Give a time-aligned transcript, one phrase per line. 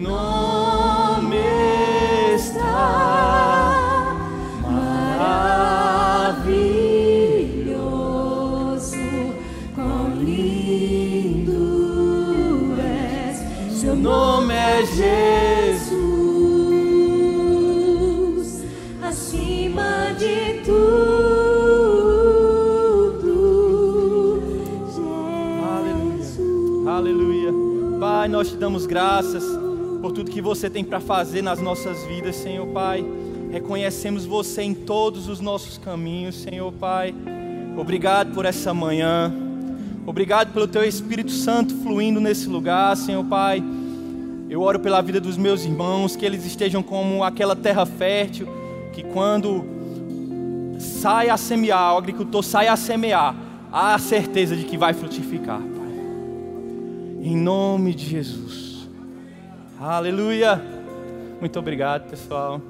[0.00, 1.36] nome
[2.34, 4.16] está
[4.62, 5.36] maravilhoso,
[9.74, 11.54] quão lindo
[12.80, 13.38] és,
[13.78, 16.00] seu nome é Jesus,
[19.02, 21.20] acima de tudo.
[28.00, 29.44] Pai, nós te damos graças
[30.20, 33.02] tudo que você tem para fazer nas nossas vidas, Senhor Pai.
[33.50, 37.14] Reconhecemos você em todos os nossos caminhos, Senhor Pai.
[37.74, 39.32] Obrigado por essa manhã.
[40.04, 43.64] Obrigado pelo teu Espírito Santo fluindo nesse lugar, Senhor Pai.
[44.50, 48.46] Eu oro pela vida dos meus irmãos, que eles estejam como aquela terra fértil,
[48.92, 49.64] que quando
[50.78, 53.34] sai a semear, o agricultor sai a semear,
[53.72, 55.92] há a certeza de que vai frutificar, Pai.
[57.22, 58.69] Em nome de Jesus.
[59.82, 60.62] Aleluia.
[61.40, 62.60] Muito obrigado, pessoal.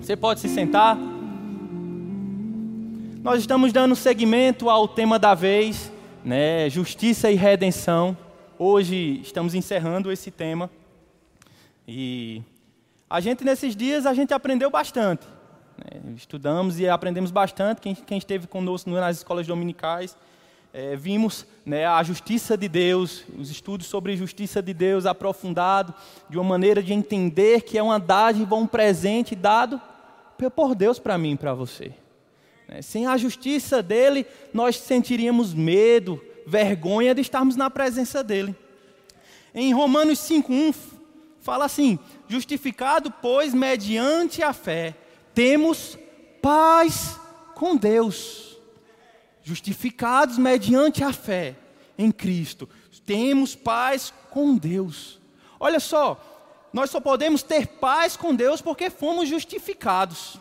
[0.00, 0.96] Você pode se sentar.
[3.22, 5.92] Nós estamos dando seguimento ao tema da vez,
[6.24, 6.70] né?
[6.70, 8.16] Justiça e redenção.
[8.58, 10.70] Hoje estamos encerrando esse tema.
[11.86, 12.40] E
[13.10, 15.26] a gente nesses dias a gente aprendeu bastante.
[15.76, 16.14] Né?
[16.16, 17.78] Estudamos e aprendemos bastante.
[17.78, 20.16] Quem, quem esteve conosco nas escolas dominicais
[20.72, 25.94] é, vimos né, a justiça de Deus, os estudos sobre justiça de Deus aprofundado,
[26.28, 29.80] de uma maneira de entender que é uma dádiva, um presente dado
[30.54, 31.92] por Deus para mim e para você.
[32.68, 38.54] Né, sem a justiça dele, nós sentiríamos medo, vergonha de estarmos na presença dele.
[39.54, 40.74] Em Romanos 5,1
[41.40, 44.94] fala assim: justificado, pois, mediante a fé,
[45.34, 45.98] temos
[46.42, 47.18] paz
[47.54, 48.47] com Deus
[49.48, 51.56] justificados mediante a fé
[51.96, 52.68] em Cristo,
[53.06, 55.18] temos paz com Deus.
[55.58, 60.38] Olha só, nós só podemos ter paz com Deus porque fomos justificados.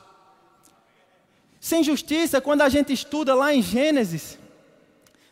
[1.62, 4.38] Sem justiça, quando a gente estuda lá em Gênesis,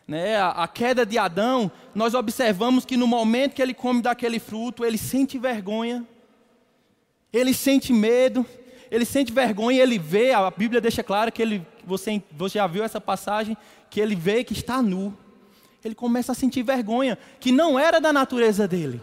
[0.08, 4.40] né, a, a queda de Adão, nós observamos que no momento que ele come daquele
[4.40, 6.08] fruto, ele sente vergonha,
[7.34, 8.46] ele sente medo,
[8.96, 12.82] ele sente vergonha, ele vê, a Bíblia deixa claro que ele, você, você já viu
[12.82, 13.58] essa passagem,
[13.90, 15.16] que ele vê que está nu.
[15.84, 19.02] Ele começa a sentir vergonha, que não era da natureza dele.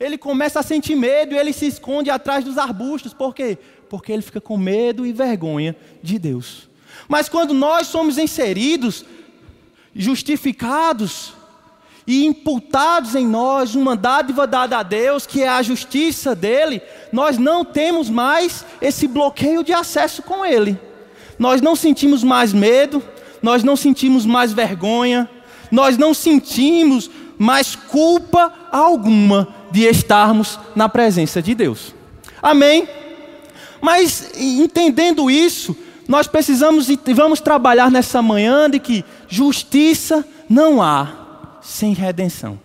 [0.00, 3.12] Ele começa a sentir medo e ele se esconde atrás dos arbustos.
[3.12, 3.58] Por quê?
[3.90, 6.70] Porque ele fica com medo e vergonha de Deus.
[7.06, 9.04] Mas quando nós somos inseridos,
[9.94, 11.34] justificados,
[12.08, 16.80] e imputados em nós uma dádiva dada a Deus, que é a justiça dele,
[17.12, 20.80] nós não temos mais esse bloqueio de acesso com ele.
[21.38, 23.02] Nós não sentimos mais medo,
[23.42, 25.28] nós não sentimos mais vergonha,
[25.70, 31.94] nós não sentimos mais culpa alguma de estarmos na presença de Deus.
[32.40, 32.88] Amém?
[33.82, 35.76] Mas entendendo isso,
[36.08, 41.17] nós precisamos e vamos trabalhar nessa manhã de que justiça não há
[41.68, 42.58] sem redenção.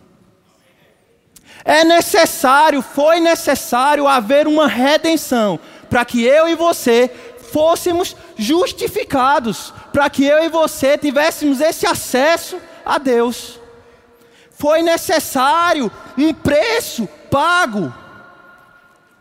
[1.66, 5.60] É necessário, foi necessário haver uma redenção
[5.90, 7.12] para que eu e você
[7.52, 13.60] fôssemos justificados, para que eu e você tivéssemos esse acesso a Deus.
[14.52, 17.94] Foi necessário um preço pago,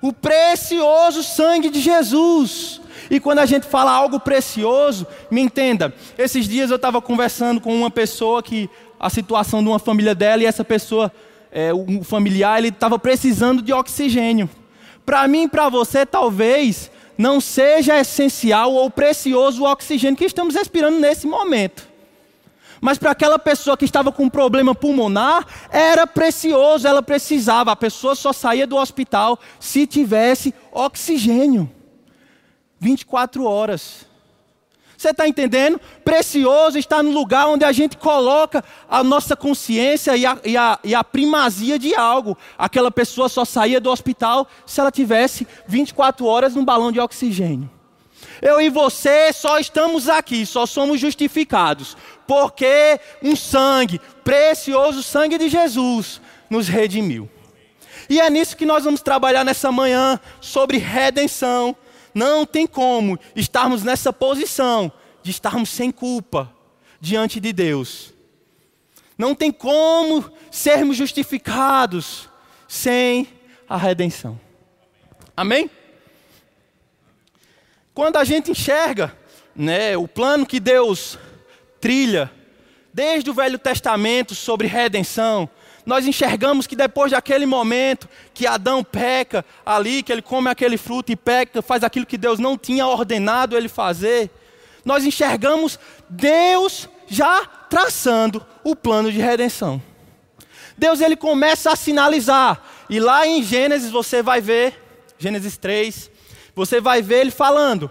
[0.01, 2.81] o precioso sangue de Jesus.
[3.11, 5.93] E quando a gente fala algo precioso, me entenda.
[6.17, 8.71] Esses dias eu estava conversando com uma pessoa que
[9.03, 11.13] a situação de uma família dela e essa pessoa,
[11.51, 14.49] é, um familiar, ele estava precisando de oxigênio.
[15.05, 21.01] Para mim para você, talvez não seja essencial ou precioso o oxigênio que estamos respirando
[21.01, 21.91] nesse momento.
[22.81, 27.73] Mas para aquela pessoa que estava com um problema pulmonar, era precioso, ela precisava.
[27.73, 31.71] A pessoa só saía do hospital se tivesse oxigênio.
[32.79, 34.07] 24 horas.
[35.03, 35.81] Você está entendendo?
[36.05, 40.79] Precioso está no lugar onde a gente coloca a nossa consciência e a, e, a,
[40.85, 42.39] e a primazia de algo.
[42.57, 47.69] Aquela pessoa só saía do hospital se ela tivesse 24 horas num balão de oxigênio.
[48.41, 55.49] Eu e você só estamos aqui, só somos justificados, porque um sangue, precioso sangue de
[55.49, 57.29] Jesus, nos redimiu.
[58.09, 61.75] E é nisso que nós vamos trabalhar nessa manhã, sobre redenção,
[62.15, 64.93] não tem como estarmos nessa posição
[65.23, 66.53] de estarmos sem culpa
[67.01, 68.13] diante de Deus.
[69.17, 72.29] Não tem como sermos justificados
[72.67, 73.29] sem
[73.69, 74.41] a redenção.
[75.37, 75.71] Amém?
[77.95, 79.17] Quando a gente enxerga
[79.55, 81.19] né, o plano que Deus
[81.81, 82.31] trilha,
[82.93, 85.49] desde o Velho Testamento sobre redenção,
[85.85, 91.11] Nós enxergamos que depois daquele momento que Adão peca ali, que ele come aquele fruto
[91.11, 94.31] e peca, faz aquilo que Deus não tinha ordenado ele fazer,
[94.85, 99.83] nós enxergamos Deus já traçando o plano de redenção.
[100.77, 102.63] Deus ele começa a sinalizar.
[102.89, 104.81] E lá em Gênesis você vai ver,
[105.19, 106.11] Gênesis 3,
[106.55, 107.91] você vai ver ele falando: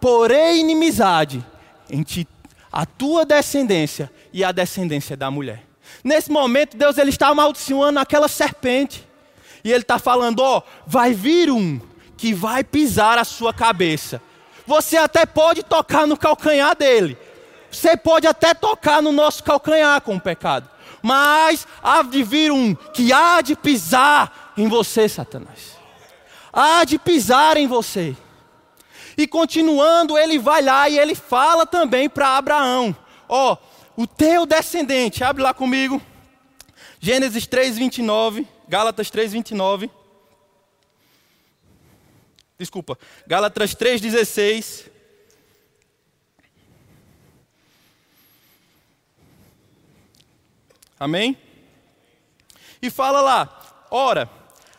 [0.00, 1.44] "Porém inimizade
[1.90, 2.26] entre
[2.70, 5.64] a tua descendência e a descendência da mulher".
[6.02, 9.06] Nesse momento, Deus ele está amaldiçoando aquela serpente.
[9.64, 11.80] E ele está falando: ó, vai vir um
[12.16, 14.20] que vai pisar a sua cabeça.
[14.66, 17.18] Você até pode tocar no calcanhar dele.
[17.70, 20.68] Você pode até tocar no nosso calcanhar com o pecado.
[21.02, 25.76] Mas há de vir um que há de pisar em você, Satanás.
[26.52, 28.16] Há de pisar em você.
[29.16, 32.94] E continuando, ele vai lá e ele fala também para Abraão:
[33.28, 33.56] Ó,
[33.96, 36.00] o teu descendente, abre lá comigo.
[37.00, 38.46] Gênesis 3, 29.
[38.68, 39.90] Gálatas 3, 29.
[42.62, 42.96] Desculpa.
[43.26, 44.88] Gálatas 3, 16.
[50.96, 51.36] Amém?
[52.80, 54.30] E fala lá: ora,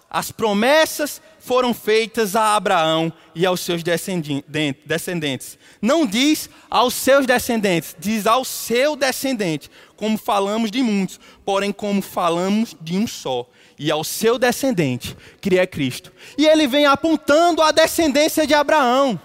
[0.10, 5.58] as promessas foram feitas a Abraão e aos seus descendentes.
[5.82, 12.02] Não diz aos seus descendentes, diz ao seu descendente, como falamos de muitos, porém como
[12.02, 13.46] falamos de um só.
[13.78, 16.12] E ao seu descendente, que é Cristo.
[16.38, 19.20] E ele vem apontando a descendência de Abraão.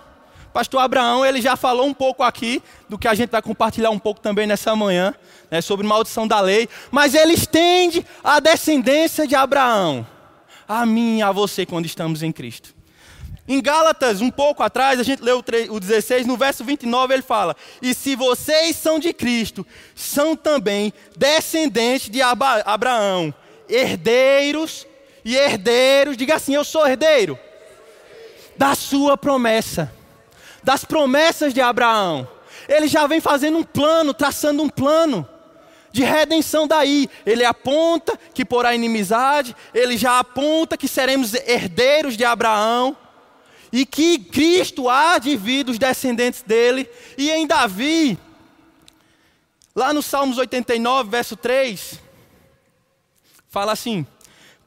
[0.52, 3.98] Pastor Abraão, ele já falou um pouco aqui, do que a gente vai compartilhar um
[3.98, 5.14] pouco também nessa manhã,
[5.50, 6.68] né, sobre maldição da lei.
[6.90, 10.06] Mas ele estende a descendência de Abraão
[10.68, 12.76] a mim e a você quando estamos em Cristo.
[13.50, 17.56] Em Gálatas, um pouco atrás, a gente leu o 16, no verso 29 ele fala:
[17.80, 23.32] E se vocês são de Cristo, são também descendentes de Abraão,
[23.68, 24.86] herdeiros
[25.24, 27.38] e herdeiros, diga assim: Eu sou herdeiro
[28.56, 29.92] da sua promessa,
[30.62, 32.28] das promessas de Abraão.
[32.68, 35.26] Ele já vem fazendo um plano, traçando um plano
[35.92, 37.08] de redenção daí.
[37.24, 42.96] Ele aponta que por a inimizade, ele já aponta que seremos herdeiros de Abraão
[43.72, 46.88] e que Cristo há de vir dos descendentes dele.
[47.16, 48.18] E em Davi,
[49.74, 52.00] lá no Salmos 89, verso 3,
[53.58, 54.06] fala assim: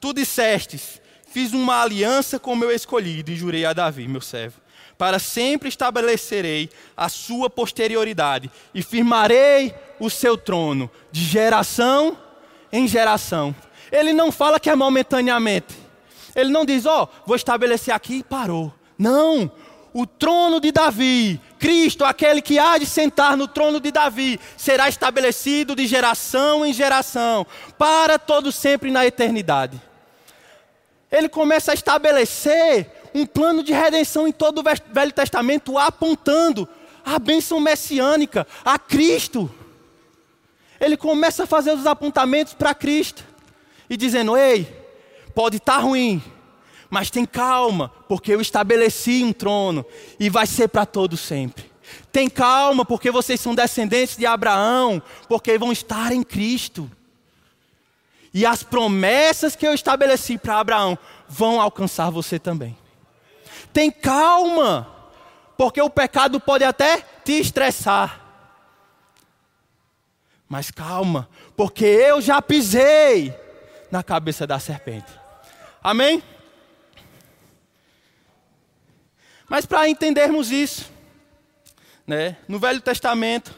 [0.01, 4.59] Tu dissestes, fiz uma aliança com meu escolhido e jurei a Davi, meu servo
[4.97, 12.15] para sempre estabelecerei a sua posterioridade e firmarei o seu trono de geração
[12.71, 13.55] em geração.
[13.91, 15.75] Ele não fala que é momentaneamente.
[16.35, 18.71] Ele não diz, ó, oh, vou estabelecer aqui e parou.
[18.95, 19.51] Não.
[19.93, 24.87] O trono de Davi, Cristo, aquele que há de sentar no trono de Davi, será
[24.87, 27.45] estabelecido de geração em geração,
[27.77, 29.81] para todo sempre na eternidade.
[31.11, 36.67] Ele começa a estabelecer um plano de redenção em todo o Velho Testamento, apontando
[37.05, 39.51] a bênção messiânica, a Cristo.
[40.79, 43.25] Ele começa a fazer os apontamentos para Cristo
[43.89, 44.65] e dizendo: Ei,
[45.35, 46.23] pode estar tá ruim,
[46.91, 49.85] mas tem calma, porque eu estabeleci um trono
[50.19, 51.71] e vai ser para todos sempre.
[52.11, 56.91] Tem calma, porque vocês são descendentes de Abraão, porque vão estar em Cristo.
[58.33, 60.99] E as promessas que eu estabeleci para Abraão
[61.29, 62.77] vão alcançar você também.
[63.71, 64.93] Tem calma,
[65.57, 68.19] porque o pecado pode até te estressar.
[70.49, 73.33] Mas calma, porque eu já pisei
[73.89, 75.09] na cabeça da serpente.
[75.81, 76.21] Amém?
[79.51, 80.89] Mas para entendermos isso,
[82.07, 83.53] né, no Velho Testamento,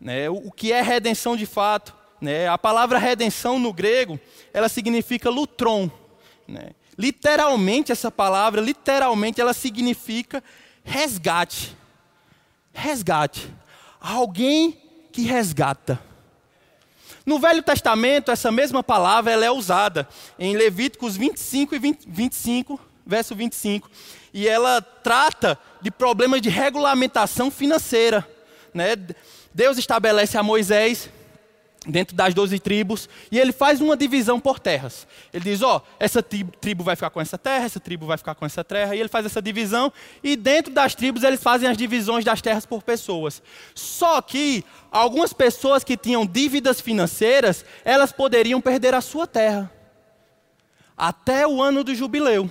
[0.00, 4.18] né, o, o, que é redenção de fato, né, a palavra redenção no grego,
[4.52, 5.88] ela significa lutron.
[6.48, 10.42] Né, Literalmente, essa palavra, literalmente, ela significa
[10.82, 11.76] resgate.
[12.72, 13.48] Resgate.
[14.00, 14.76] Alguém
[15.12, 16.02] que resgata.
[17.24, 22.80] No Velho Testamento, essa mesma palavra ela é usada em Levíticos 25 e 20, 25,
[23.06, 23.88] verso 25.
[24.36, 28.28] E ela trata de problemas de regulamentação financeira.
[28.74, 28.88] Né?
[29.54, 31.08] Deus estabelece a Moisés
[31.86, 35.06] dentro das doze tribos, e ele faz uma divisão por terras.
[35.32, 38.34] Ele diz: Ó, oh, essa tribo vai ficar com essa terra, essa tribo vai ficar
[38.34, 39.90] com essa terra, e ele faz essa divisão,
[40.22, 43.42] e dentro das tribos eles fazem as divisões das terras por pessoas.
[43.74, 49.72] Só que algumas pessoas que tinham dívidas financeiras, elas poderiam perder a sua terra
[50.94, 52.50] até o ano do jubileu,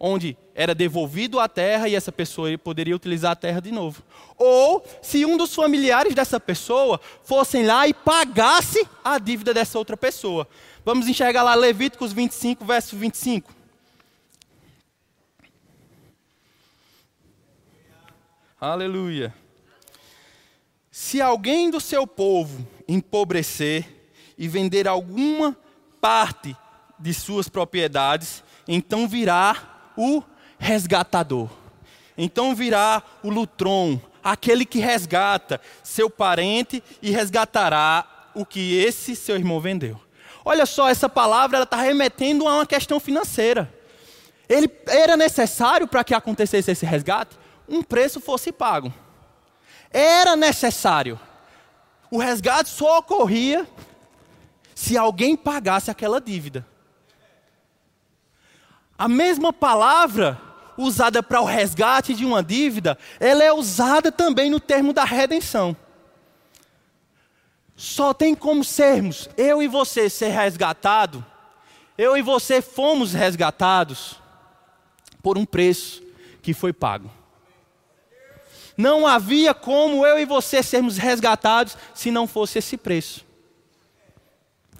[0.00, 4.02] onde era devolvido a terra e essa pessoa poderia utilizar a terra de novo.
[4.38, 9.98] Ou se um dos familiares dessa pessoa fossem lá e pagasse a dívida dessa outra
[9.98, 10.48] pessoa.
[10.82, 13.52] Vamos enxergar lá Levíticos 25, verso 25.
[18.58, 19.34] Aleluia.
[20.90, 23.86] Se alguém do seu povo empobrecer
[24.36, 25.56] e vender alguma
[26.00, 26.56] parte
[26.98, 30.22] de suas propriedades, então virá o
[30.58, 31.48] resgatador.
[32.16, 38.04] Então virá o lutron, aquele que resgata seu parente e resgatará
[38.34, 40.00] o que esse seu irmão vendeu.
[40.44, 43.72] Olha só, essa palavra está remetendo a uma questão financeira.
[44.48, 47.40] Ele era necessário para que acontecesse esse resgate?
[47.70, 48.92] um preço fosse pago.
[49.90, 51.18] Era necessário.
[52.10, 53.66] O resgate só ocorria
[54.74, 56.66] se alguém pagasse aquela dívida.
[59.00, 60.38] A mesma palavra
[60.76, 65.74] usada para o resgate de uma dívida, ela é usada também no termo da redenção.
[67.74, 71.24] Só tem como sermos, eu e você ser resgatado,
[71.96, 74.20] eu e você fomos resgatados
[75.22, 76.02] por um preço
[76.42, 77.10] que foi pago.
[78.76, 83.29] Não havia como eu e você sermos resgatados se não fosse esse preço.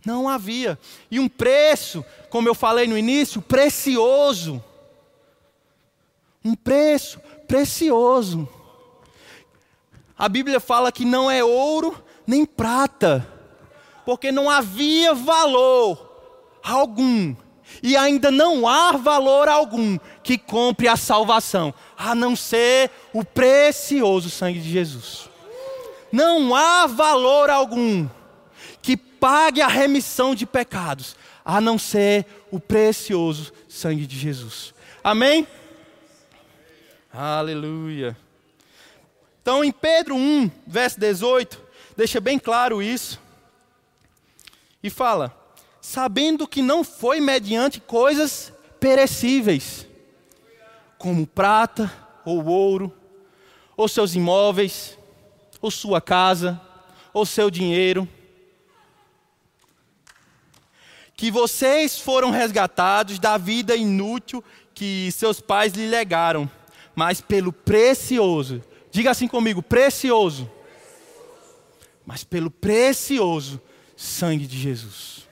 [0.05, 0.79] Não havia.
[1.11, 4.63] E um preço, como eu falei no início, precioso.
[6.45, 8.49] Um preço precioso.
[10.17, 13.27] A Bíblia fala que não é ouro nem prata,
[14.05, 16.09] porque não havia valor
[16.63, 17.35] algum
[17.83, 24.29] e ainda não há valor algum que compre a salvação, a não ser o precioso
[24.29, 25.29] sangue de Jesus.
[26.13, 28.09] Não há valor algum
[29.21, 34.75] pague a remissão de pecados, a não ser o precioso sangue de Jesus.
[35.05, 35.47] Amém?
[37.13, 38.17] Aleluia.
[39.43, 41.61] Então, em Pedro 1, verso 18,
[41.97, 43.21] deixa bem claro isso.
[44.83, 45.37] E fala:
[45.81, 49.87] sabendo que não foi mediante coisas perecíveis,
[50.99, 51.93] como prata
[52.25, 52.95] ou ouro,
[53.77, 54.97] ou seus imóveis,
[55.61, 56.61] ou sua casa,
[57.13, 58.09] ou seu dinheiro,
[61.21, 66.51] que vocês foram resgatados da vida inútil que seus pais lhe legaram,
[66.95, 70.51] mas pelo precioso, diga assim comigo, precioso,
[72.07, 73.61] mas pelo precioso
[73.95, 75.29] sangue de Jesus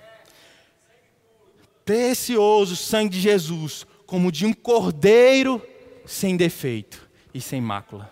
[1.87, 5.67] precioso sangue de Jesus, como de um cordeiro
[6.05, 8.11] sem defeito e sem mácula.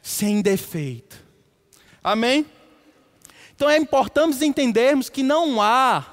[0.00, 1.22] Sem defeito.
[2.02, 2.46] Amém?
[3.54, 6.11] Então é importante entendermos que não há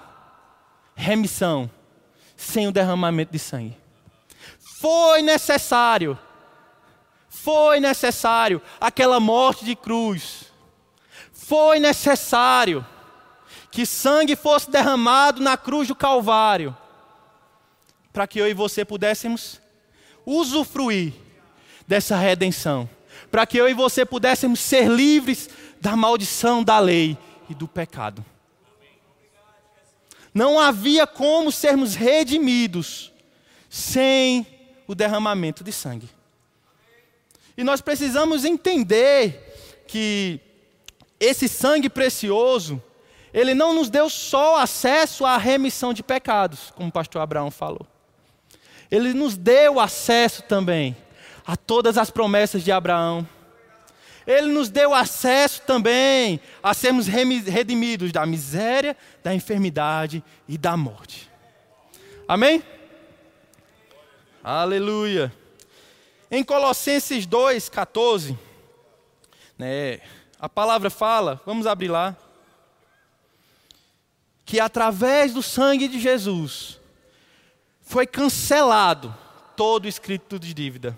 [0.99, 1.71] remissão
[2.35, 3.77] sem o derramamento de sangue.
[4.59, 6.19] Foi necessário,
[7.29, 10.51] foi necessário aquela morte de cruz.
[11.31, 12.85] Foi necessário
[13.71, 16.75] que sangue fosse derramado na cruz do Calvário,
[18.11, 19.61] para que eu e você pudéssemos
[20.25, 21.13] usufruir
[21.87, 22.89] dessa redenção,
[23.31, 27.17] para que eu e você pudéssemos ser livres da maldição da lei
[27.49, 28.23] e do pecado.
[30.33, 33.11] Não havia como sermos redimidos
[33.69, 34.45] sem
[34.87, 36.09] o derramamento de sangue.
[37.57, 40.39] E nós precisamos entender que
[41.19, 42.81] esse sangue precioso,
[43.33, 47.85] ele não nos deu só acesso à remissão de pecados, como o pastor Abraão falou.
[48.89, 50.95] Ele nos deu acesso também
[51.45, 53.27] a todas as promessas de Abraão.
[54.29, 61.27] Ele nos deu acesso também a sermos redimidos da miséria, da enfermidade e da morte.
[62.27, 62.61] Amém?
[64.43, 65.33] Aleluia.
[66.29, 68.37] Em Colossenses 2,14,
[69.57, 69.99] né,
[70.39, 72.15] a palavra fala, vamos abrir lá
[74.45, 76.79] que através do sangue de Jesus
[77.81, 79.11] foi cancelado
[79.55, 80.95] todo escrito de dívida.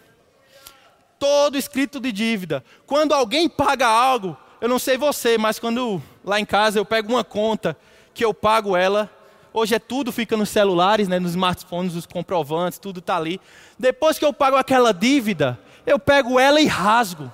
[1.22, 2.64] Todo escrito de dívida.
[2.88, 7.14] Quando alguém paga algo, eu não sei você, mas quando lá em casa eu pego
[7.14, 7.78] uma conta
[8.12, 9.08] que eu pago ela,
[9.54, 13.40] hoje é tudo fica nos celulares, né, nos smartphones, os comprovantes, tudo está ali.
[13.78, 17.32] Depois que eu pago aquela dívida, eu pego ela e rasgo.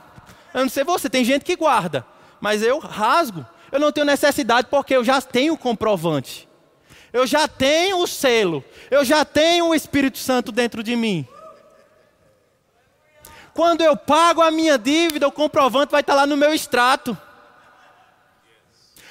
[0.53, 2.05] Eu não sei você, tem gente que guarda,
[2.41, 6.47] mas eu rasgo eu não tenho necessidade porque eu já tenho o comprovante.
[7.11, 8.63] Eu já tenho o selo.
[8.89, 11.27] Eu já tenho o Espírito Santo dentro de mim.
[13.57, 17.17] Quando eu pago a minha dívida, o comprovante vai estar lá no meu extrato.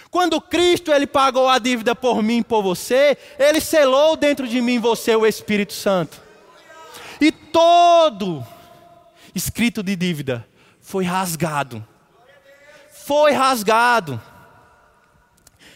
[0.08, 4.78] Quando Cristo ele pagou a dívida por mim, por você, ele selou dentro de mim
[4.78, 6.22] você o Espírito Santo.
[7.20, 8.46] E todo
[9.34, 10.46] escrito de dívida
[10.80, 11.84] foi rasgado.
[13.04, 14.22] Foi rasgado.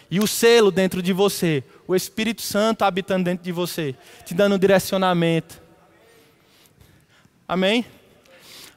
[0.09, 4.57] E o selo dentro de você, o Espírito Santo habitando dentro de você, te dando
[4.57, 5.61] direcionamento.
[7.49, 7.85] Amém?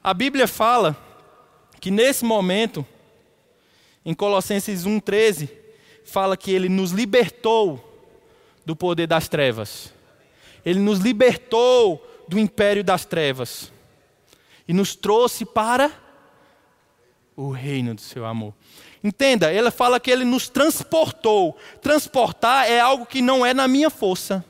[0.03, 0.97] A Bíblia fala
[1.79, 2.85] que nesse momento,
[4.03, 5.49] em Colossenses 1,13,
[6.03, 8.11] fala que ele nos libertou
[8.65, 9.93] do poder das trevas.
[10.65, 13.71] Ele nos libertou do império das trevas
[14.67, 15.89] e nos trouxe para
[17.33, 18.53] o reino do seu amor.
[19.01, 21.57] Entenda, ele fala que ele nos transportou.
[21.81, 24.43] Transportar é algo que não é na minha força.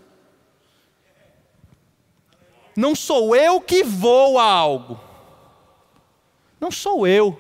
[2.76, 5.13] Não sou eu que vou a algo.
[6.64, 7.38] Não sou eu.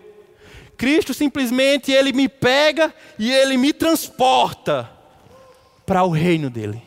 [0.75, 4.92] Cristo simplesmente ele me pega e ele me transporta
[5.86, 6.84] para o reino dele.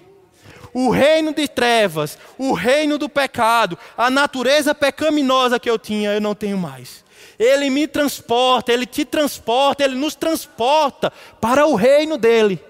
[0.75, 6.21] O reino de trevas, o reino do pecado, a natureza pecaminosa que eu tinha, eu
[6.21, 7.03] não tenho mais.
[7.39, 12.63] Ele me transporta, ele te transporta, ele nos transporta para o reino dele.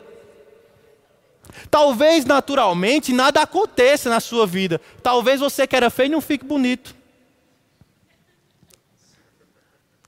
[1.69, 4.81] Talvez naturalmente nada aconteça na sua vida.
[5.03, 6.96] Talvez você que era feio não fique bonito.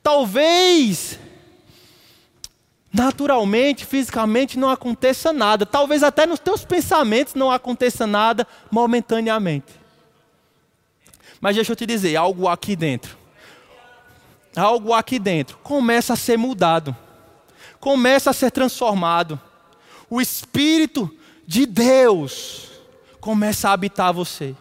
[0.09, 1.19] Talvez
[2.91, 5.67] naturalmente, fisicamente não aconteça nada.
[5.67, 9.71] Talvez até nos teus pensamentos não aconteça nada momentaneamente.
[11.38, 13.19] Mas deixa eu te dizer, algo aqui dentro.
[14.57, 16.97] Algo aqui dentro começa a ser mudado.
[17.79, 19.38] Começa a ser transformado.
[20.09, 21.15] O espírito
[21.47, 22.71] de Deus
[23.21, 24.57] começa a habitar você.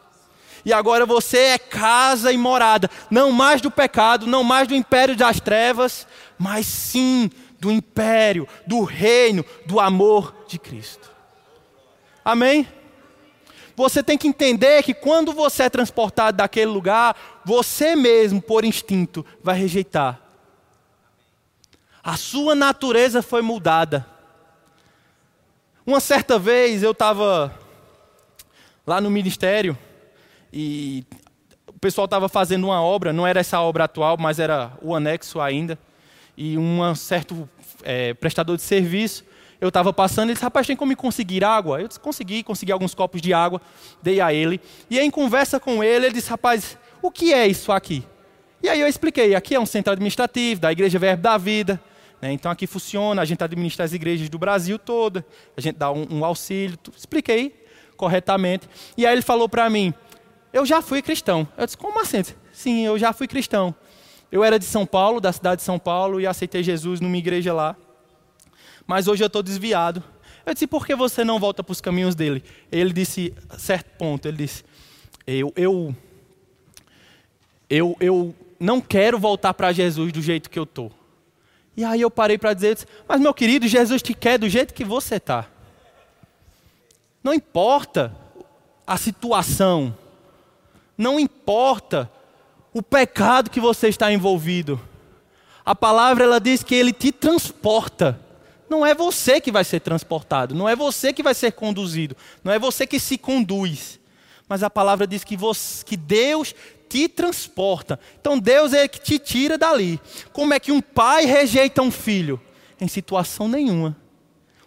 [0.67, 5.15] E agora você é casa e morada, não mais do pecado, não mais do império
[5.15, 6.05] das trevas,
[6.37, 11.09] mas sim do império, do reino, do amor de Cristo.
[12.23, 12.67] Amém?
[13.77, 19.25] Você tem que entender que quando você é transportado daquele lugar, você mesmo, por instinto,
[19.41, 20.19] vai rejeitar.
[22.03, 24.05] A sua natureza foi mudada.
[25.85, 27.57] Uma certa vez eu estava
[28.85, 29.77] lá no ministério
[30.51, 31.03] e
[31.67, 35.39] o pessoal estava fazendo uma obra, não era essa obra atual, mas era o anexo
[35.39, 35.77] ainda
[36.37, 37.49] e um certo
[37.83, 39.25] é, prestador de serviço,
[39.59, 41.81] eu estava passando, ele disse, rapaz, tem como me conseguir água?
[41.81, 43.59] Eu disse, consegui, consegui alguns copos de água,
[44.03, 44.61] dei a ele.
[44.87, 48.03] E aí, em conversa com ele, ele disse, rapaz, o que é isso aqui?
[48.61, 51.81] E aí eu expliquei, aqui é um centro administrativo da Igreja Verbo da Vida,
[52.21, 52.31] né?
[52.31, 56.07] então aqui funciona, a gente administra as igrejas do Brasil toda, a gente dá um,
[56.09, 57.53] um auxílio, expliquei
[57.95, 58.67] corretamente.
[58.95, 59.93] E aí ele falou para mim,
[60.51, 61.47] eu já fui cristão.
[61.57, 62.23] Eu disse, como assim?
[62.51, 63.75] Sim, eu já fui cristão.
[64.31, 67.53] Eu era de São Paulo, da cidade de São Paulo, e aceitei Jesus numa igreja
[67.53, 67.75] lá.
[68.85, 70.03] Mas hoje eu estou desviado.
[70.45, 72.43] Eu disse, por que você não volta para os caminhos dele?
[72.71, 74.63] Ele disse, a certo ponto, ele disse,
[75.25, 75.95] eu, eu,
[77.69, 80.91] eu, eu não quero voltar para Jesus do jeito que eu estou.
[81.75, 84.83] E aí eu parei para dizer, mas meu querido, Jesus te quer do jeito que
[84.83, 85.47] você está.
[87.23, 88.15] Não importa
[88.85, 89.95] a situação,
[90.97, 92.11] não importa
[92.73, 94.79] o pecado que você está envolvido.
[95.65, 98.19] A palavra ela diz que ele te transporta.
[98.69, 102.51] Não é você que vai ser transportado, não é você que vai ser conduzido, não
[102.51, 103.97] é você que se conduz.
[104.47, 106.53] Mas a palavra diz que, você, que Deus
[106.89, 107.99] te transporta.
[108.19, 109.99] Então Deus é que te tira dali.
[110.31, 112.39] Como é que um pai rejeita um filho?
[112.79, 113.95] Em situação nenhuma.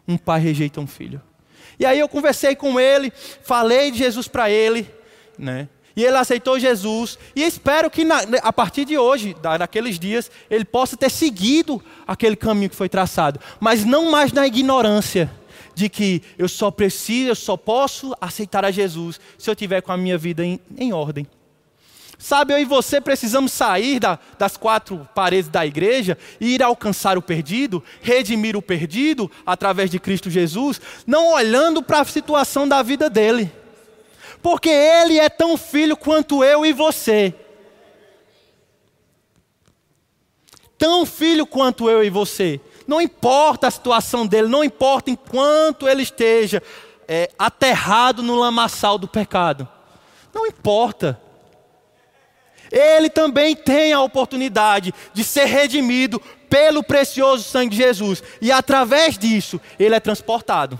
[0.06, 1.20] Um pai rejeita um filho.
[1.78, 3.10] E aí eu conversei com ele,
[3.42, 4.86] falei de Jesus para ele,
[5.38, 5.68] né?
[5.96, 7.18] E ele aceitou Jesus.
[7.34, 12.36] E espero que na, a partir de hoje, daqueles dias, ele possa ter seguido aquele
[12.36, 13.40] caminho que foi traçado.
[13.58, 15.30] Mas não mais na ignorância
[15.74, 19.92] de que eu só preciso, eu só posso aceitar a Jesus se eu tiver com
[19.92, 21.26] a minha vida em, em ordem.
[22.18, 27.16] Sabe, eu e você precisamos sair da, das quatro paredes da igreja e ir alcançar
[27.16, 32.82] o perdido, redimir o perdido através de Cristo Jesus, não olhando para a situação da
[32.82, 33.50] vida dele
[34.42, 37.34] porque ele é tão filho quanto eu e você.
[40.78, 42.60] Tão filho quanto eu e você.
[42.86, 46.62] Não importa a situação dele, não importa enquanto ele esteja
[47.06, 49.68] é, aterrado no lamaçal do pecado.
[50.32, 51.20] Não importa.
[52.70, 58.22] Ele também tem a oportunidade de ser redimido pelo precioso sangue de Jesus.
[58.40, 60.78] E através disso, ele é transportado.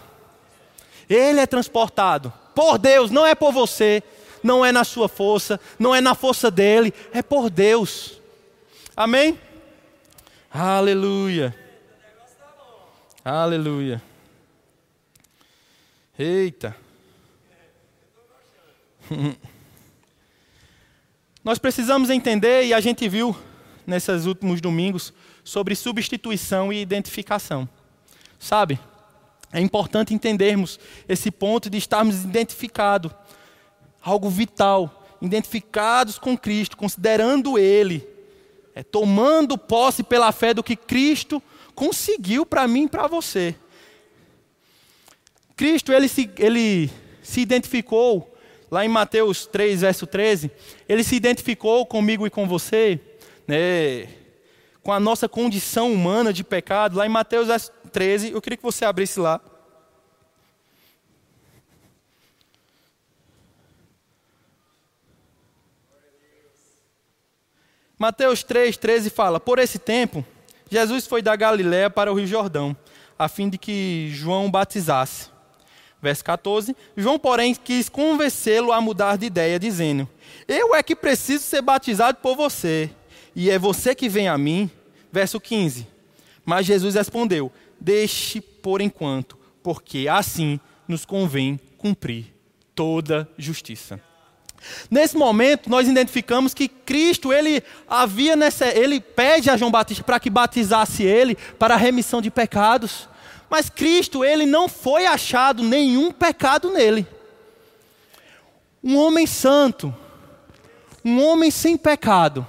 [1.09, 4.03] Ele é transportado por Deus, não é por você,
[4.43, 8.21] não é na sua força, não é na força dele, é por Deus.
[8.97, 9.39] Amém?
[10.51, 11.55] Aleluia.
[13.25, 14.03] Aleluia.
[16.19, 16.77] Eita.
[21.43, 23.37] Nós precisamos entender, e a gente viu
[23.87, 27.69] nesses últimos domingos, sobre substituição e identificação.
[28.39, 28.79] Sabe?
[29.53, 33.11] É importante entendermos esse ponto de estarmos identificados,
[34.03, 38.07] algo vital, identificados com Cristo, considerando Ele,
[38.75, 41.43] é, tomando posse pela fé do que Cristo
[41.75, 43.55] conseguiu para mim e para você.
[45.57, 46.91] Cristo, ele se, ele
[47.23, 48.35] se identificou,
[48.71, 50.51] lá em Mateus 3, verso 13,
[50.89, 52.99] ele se identificou comigo e com você,
[53.47, 54.09] né,
[54.83, 56.97] com a nossa condição humana de pecado.
[56.97, 57.49] Lá em Mateus
[57.90, 59.40] 13, eu queria que você abrisse lá.
[68.00, 70.24] Mateus 3, 13 fala: Por esse tempo,
[70.70, 72.74] Jesus foi da Galiléia para o Rio Jordão,
[73.18, 75.29] a fim de que João batizasse.
[76.00, 80.09] Verso 14: João, porém, quis convencê-lo a mudar de ideia, dizendo:
[80.48, 82.88] Eu é que preciso ser batizado por você,
[83.37, 84.70] e é você que vem a mim.
[85.12, 85.87] Verso 15:
[86.42, 92.35] Mas Jesus respondeu: Deixe por enquanto, porque assim nos convém cumprir
[92.75, 94.01] toda justiça.
[94.90, 100.21] Nesse momento, nós identificamos que Cristo, ele havia nessa, ele pede a João Batista para
[100.21, 103.09] que batizasse ele para a remissão de pecados.
[103.49, 107.07] Mas Cristo, ele não foi achado nenhum pecado nele.
[108.83, 109.95] Um homem santo,
[111.05, 112.47] um homem sem pecado,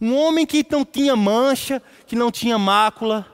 [0.00, 3.26] um homem que não tinha mancha, que não tinha mácula,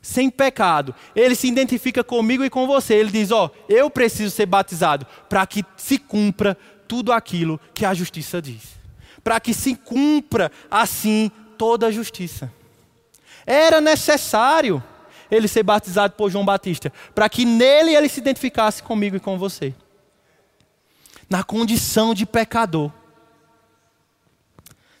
[0.00, 2.94] sem pecado, ele se identifica comigo e com você.
[2.94, 6.56] Ele diz: Ó, oh, eu preciso ser batizado para que se cumpra
[6.86, 8.62] tudo aquilo que a justiça diz,
[9.22, 12.52] para que se cumpra assim toda a justiça.
[13.46, 14.82] Era necessário
[15.30, 19.38] ele ser batizado por João Batista, para que nele ele se identificasse comigo e com
[19.38, 19.74] você,
[21.28, 22.90] na condição de pecador.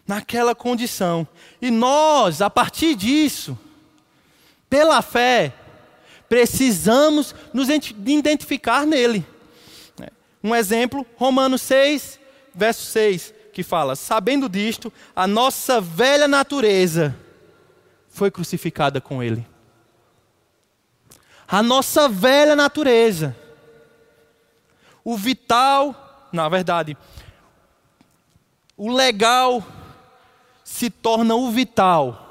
[0.06, 1.28] Naquela condição.
[1.60, 3.58] E nós, a partir disso,
[4.68, 5.52] pela fé,
[6.28, 9.26] precisamos nos identificar nele.
[10.42, 12.20] Um exemplo, Romanos 6,
[12.54, 17.16] verso 6, que fala: Sabendo disto, a nossa velha natureza
[18.08, 19.46] foi crucificada com ele.
[21.46, 23.34] A nossa velha natureza,
[25.02, 26.96] o vital, na verdade,
[28.76, 29.66] o legal
[30.62, 32.27] se torna o vital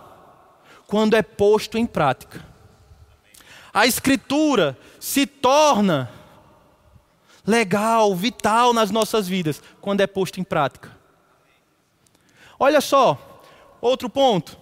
[0.88, 2.44] quando é posto em prática.
[3.74, 6.10] A Escritura se torna
[7.46, 10.96] legal, vital nas nossas vidas quando é posto em prática.
[12.60, 13.42] Olha só,
[13.80, 14.58] outro ponto.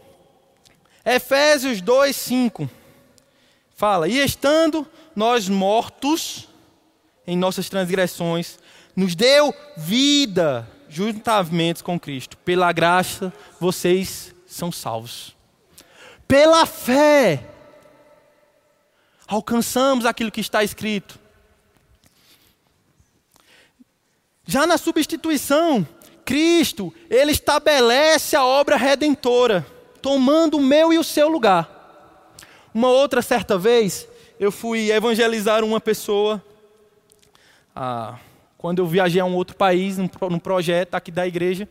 [1.06, 2.70] Efésios 2, 5
[3.76, 6.50] fala: E estando nós mortos
[7.26, 8.60] em nossas transgressões,
[8.96, 12.38] nos deu vida juntamente com Cristo.
[12.38, 15.36] Pela graça vocês são salvos.
[16.28, 17.44] Pela fé,
[19.28, 21.20] alcançamos aquilo que está escrito.
[24.46, 25.88] Já na substituição,
[26.24, 29.66] Cristo, ele estabelece a obra redentora,
[30.02, 31.72] tomando o meu e o seu lugar.
[32.74, 34.08] Uma outra certa vez,
[34.40, 36.44] eu fui evangelizar uma pessoa,
[37.76, 38.18] ah,
[38.58, 41.68] quando eu viajei a um outro país, num, num projeto aqui da igreja.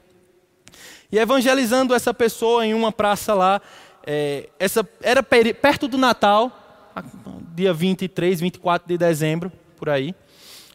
[1.12, 3.60] E evangelizando essa pessoa em uma praça lá,
[4.06, 6.92] é, essa, era perto do Natal,
[7.54, 10.14] dia 23, 24 de dezembro, por aí.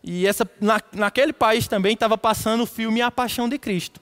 [0.04, 4.02] E essa, na, naquele país também estava passando o filme A Paixão de Cristo.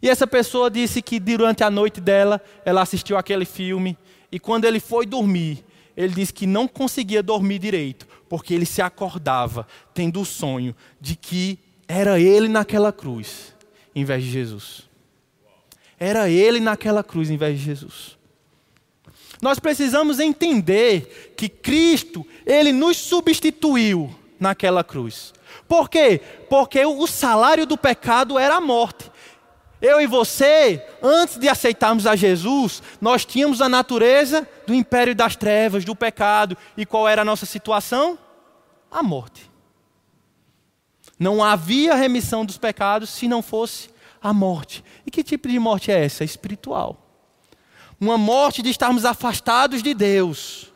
[0.00, 3.96] E essa pessoa disse que durante a noite dela, ela assistiu aquele filme.
[4.30, 5.64] E quando ele foi dormir,
[5.96, 11.16] ele disse que não conseguia dormir direito, porque ele se acordava tendo o sonho de
[11.16, 13.54] que era ele naquela cruz,
[13.94, 14.85] em vez de Jesus.
[15.98, 18.16] Era ele naquela cruz em vez de Jesus.
[19.40, 25.34] Nós precisamos entender que Cristo, ele nos substituiu naquela cruz.
[25.68, 26.20] Por quê?
[26.48, 29.10] Porque o salário do pecado era a morte.
[29.80, 35.36] Eu e você, antes de aceitarmos a Jesus, nós tínhamos a natureza do império das
[35.36, 36.56] trevas, do pecado.
[36.76, 38.18] E qual era a nossa situação?
[38.90, 39.50] A morte.
[41.18, 43.90] Não havia remissão dos pecados se não fosse
[44.26, 44.82] a morte.
[45.06, 46.24] E que tipo de morte é essa?
[46.24, 47.00] Espiritual.
[48.00, 50.72] Uma morte de estarmos afastados de Deus.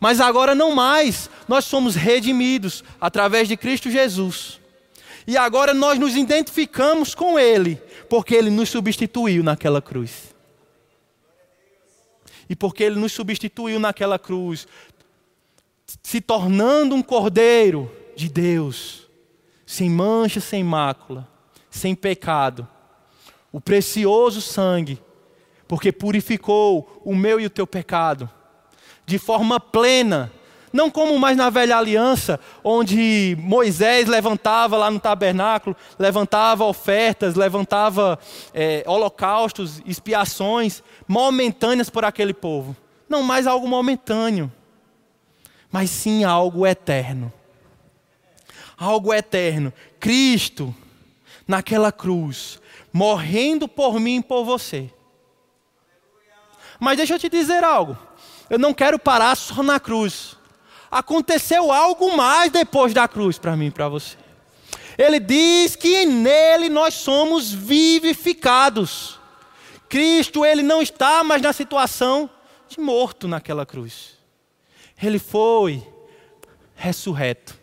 [0.00, 4.58] Mas agora não mais, nós somos redimidos através de Cristo Jesus.
[5.28, 7.76] E agora nós nos identificamos com Ele,
[8.08, 10.34] porque Ele nos substituiu naquela cruz.
[12.48, 14.66] E porque Ele nos substituiu naquela cruz,
[16.02, 19.06] se tornando um cordeiro de Deus,
[19.64, 21.29] sem mancha, sem mácula
[21.70, 22.66] sem pecado,
[23.52, 25.00] o precioso sangue,
[25.68, 28.28] porque purificou o meu e o teu pecado,
[29.06, 30.32] de forma plena.
[30.72, 38.18] Não como mais na velha aliança, onde Moisés levantava lá no tabernáculo, levantava ofertas, levantava
[38.54, 42.76] é, holocaustos, expiações momentâneas por aquele povo.
[43.08, 44.50] Não mais algo momentâneo,
[45.72, 47.32] mas sim algo eterno.
[48.78, 49.72] Algo eterno.
[49.98, 50.72] Cristo,
[51.50, 52.58] naquela cruz,
[52.92, 54.90] morrendo por mim e por você.
[56.78, 57.98] Mas deixa eu te dizer algo.
[58.48, 60.40] Eu não quero parar só na cruz
[60.90, 64.16] aconteceu algo mais depois da cruz para mim e para você.
[64.98, 69.18] Ele diz que nele nós somos vivificados.
[69.88, 72.28] Cristo, ele não está mais na situação
[72.68, 74.18] de morto naquela cruz.
[75.00, 75.86] Ele foi
[76.74, 77.58] ressurreto.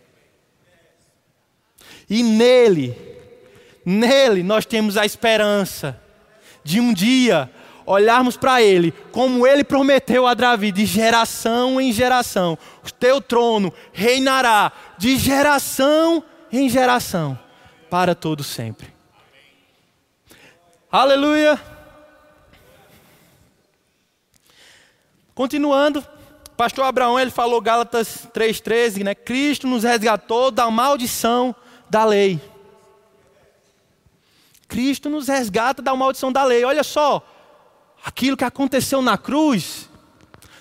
[2.10, 2.96] E nele,
[3.90, 5.98] nele nós temos a esperança
[6.62, 7.50] de um dia
[7.86, 13.74] olharmos para Ele, como Ele prometeu a Davi, de geração em geração, o teu trono
[13.94, 16.22] reinará de geração
[16.52, 17.40] em geração,
[17.90, 18.94] para todo sempre.
[20.92, 21.58] Aleluia.
[25.34, 26.06] Continuando,
[26.58, 29.16] pastor Abraão ele falou Gálatas 3:13, né?
[29.16, 31.56] Cristo nos resgatou da maldição
[31.90, 32.42] da lei.
[34.68, 36.64] Cristo nos resgata da maldição da lei.
[36.64, 37.26] Olha só,
[38.04, 39.90] aquilo que aconteceu na cruz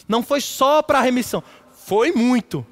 [0.08, 1.42] não foi só para a remissão,
[1.72, 2.64] foi muito,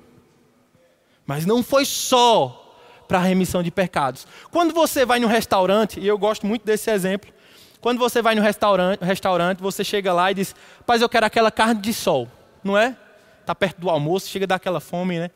[1.26, 2.60] mas não foi só
[3.08, 4.26] para a remissão de pecados.
[4.50, 7.32] Quando você vai no restaurante, e eu gosto muito desse exemplo,
[7.80, 10.54] quando você vai no restaurante, restaurante você chega lá e diz:
[10.86, 12.28] Paz, eu quero aquela carne de sol,
[12.62, 12.96] não é?
[13.40, 15.30] Está perto do almoço, chega daquela fome, né?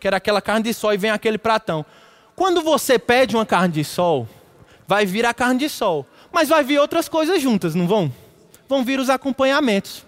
[0.00, 1.86] Quero aquela carne de sol e vem aquele pratão.
[2.34, 4.28] Quando você pede uma carne de sol,
[4.86, 8.12] vai vir a carne de sol, mas vai vir outras coisas juntas, não vão?
[8.72, 10.04] vão vir os acompanhamentos.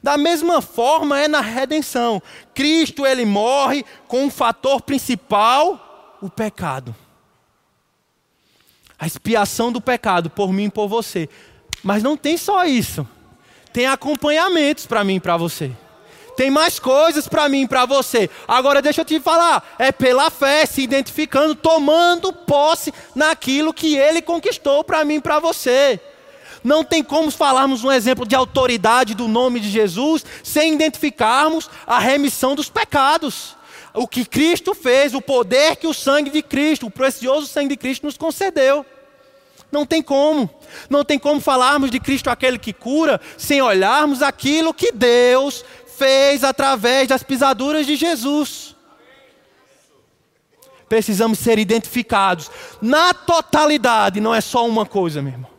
[0.00, 2.22] Da mesma forma é na redenção.
[2.54, 6.94] Cristo ele morre com um fator principal, o pecado.
[8.96, 11.28] A expiação do pecado por mim e por você.
[11.82, 13.06] Mas não tem só isso.
[13.72, 15.72] Tem acompanhamentos para mim e para você.
[16.36, 18.28] Tem mais coisas para mim para você.
[18.48, 24.22] Agora deixa eu te falar, é pela fé, se identificando, tomando posse naquilo que ele
[24.22, 26.00] conquistou para mim e para você.
[26.64, 31.98] Não tem como falarmos um exemplo de autoridade do nome de Jesus sem identificarmos a
[31.98, 33.56] remissão dos pecados.
[33.94, 37.76] O que Cristo fez, o poder que o sangue de Cristo, o precioso sangue de
[37.76, 38.86] Cristo nos concedeu.
[39.72, 40.50] Não tem como.
[40.88, 45.64] Não tem como falarmos de Cristo aquele que cura sem olharmos aquilo que Deus
[45.96, 48.74] fez através das pisaduras de Jesus.
[50.88, 52.50] Precisamos ser identificados
[52.80, 55.50] na totalidade, não é só uma coisa, meu irmão.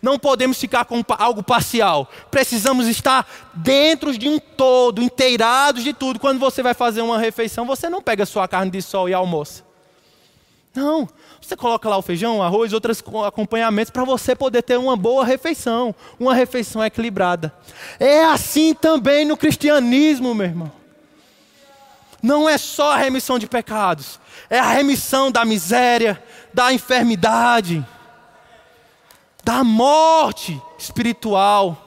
[0.00, 2.10] Não podemos ficar com algo parcial.
[2.30, 6.18] Precisamos estar dentro de um todo, inteirados de tudo.
[6.18, 9.12] Quando você vai fazer uma refeição, você não pega só a carne de sol e
[9.12, 9.69] almoça.
[10.74, 11.08] Não.
[11.40, 15.94] Você coloca lá o feijão, arroz, outros acompanhamentos para você poder ter uma boa refeição,
[16.18, 17.52] uma refeição equilibrada.
[17.98, 20.72] É assim também no cristianismo, meu irmão.
[22.22, 27.84] Não é só a remissão de pecados, é a remissão da miséria, da enfermidade
[29.42, 31.86] da morte espiritual.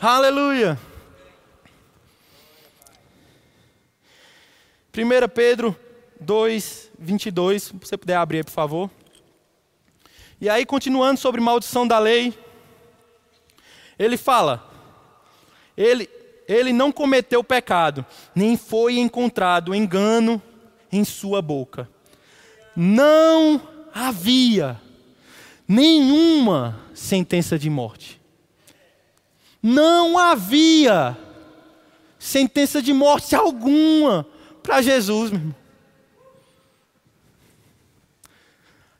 [0.00, 0.78] Aleluia.
[4.96, 5.76] 1 Pedro
[6.18, 8.90] 2, 22, se você puder abrir por favor.
[10.40, 12.32] E aí, continuando sobre maldição da lei,
[13.98, 14.66] ele fala:
[15.76, 16.08] ele,
[16.48, 20.40] ele não cometeu pecado, nem foi encontrado engano
[20.90, 21.88] em sua boca.
[22.74, 23.60] Não
[23.92, 24.80] havia
[25.68, 28.20] nenhuma sentença de morte.
[29.62, 31.16] Não havia
[32.18, 34.26] sentença de morte alguma
[34.66, 35.54] para Jesus, meu irmão.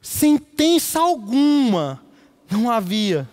[0.01, 2.01] Sentença alguma
[2.49, 3.29] não havia.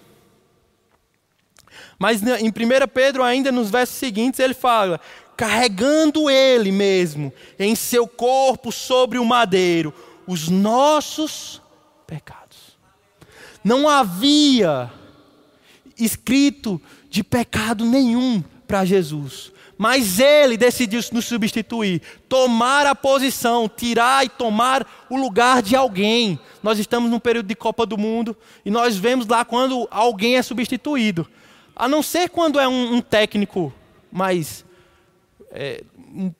[1.99, 2.51] Mas em 1
[2.91, 4.99] Pedro, ainda nos versos seguintes, ele fala:
[5.37, 9.93] carregando ele mesmo em seu corpo sobre o madeiro,
[10.25, 11.61] os nossos
[12.07, 12.77] pecados.
[13.63, 14.91] Não havia
[15.97, 19.52] escrito de pecado nenhum para Jesus.
[19.83, 26.39] Mas ele decidiu nos substituir, tomar a posição, tirar e tomar o lugar de alguém.
[26.63, 30.41] Nós estamos num período de Copa do Mundo e nós vemos lá quando alguém é
[30.41, 31.27] substituído.
[31.75, 33.73] A não ser quando é um, um técnico
[34.09, 34.63] mais
[35.51, 35.83] é,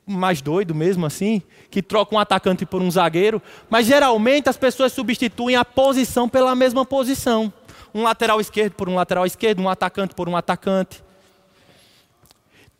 [0.06, 4.90] mais doido mesmo assim, que troca um atacante por um zagueiro, mas geralmente as pessoas
[4.90, 7.52] substituem a posição pela mesma posição.
[7.94, 11.03] Um lateral esquerdo por um lateral esquerdo, um atacante por um atacante.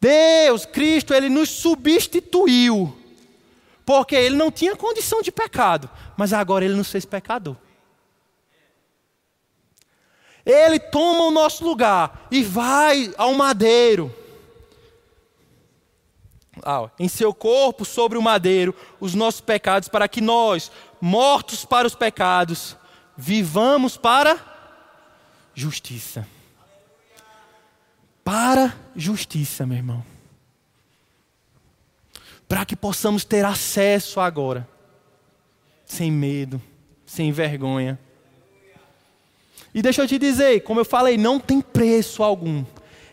[0.05, 2.95] Deus, Cristo, ele nos substituiu.
[3.87, 7.57] Porque ele não tinha condição de pecado, mas agora ele nos fez pecador.
[10.45, 14.15] Ele toma o nosso lugar e vai ao madeiro.
[16.63, 21.87] Ah, em seu corpo, sobre o madeiro, os nossos pecados, para que nós, mortos para
[21.87, 22.77] os pecados,
[23.17, 24.39] vivamos para
[25.55, 26.29] justiça.
[28.25, 30.05] Para justiça, meu irmão.
[32.49, 34.67] Para que possamos ter acesso agora,
[35.85, 36.61] sem medo,
[37.05, 37.99] sem vergonha.
[39.75, 42.65] E deixa eu te dizer, como eu falei, não tem preço algum.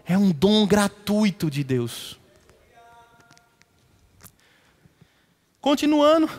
[0.05, 2.19] É um dom gratuito de Deus.
[5.59, 6.29] Continuando,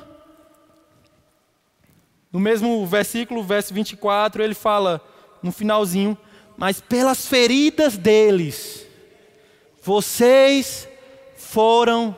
[2.33, 5.01] no mesmo versículo, verso 24, ele fala,
[5.43, 6.17] no finalzinho,
[6.63, 8.87] mas pelas feridas deles,
[9.83, 10.87] vocês
[11.37, 12.17] foram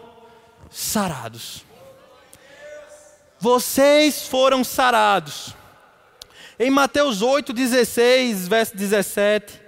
[0.70, 1.64] sarados.
[3.40, 5.54] Vocês foram sarados.
[6.58, 9.58] Em Mateus 8, 16, verso 17,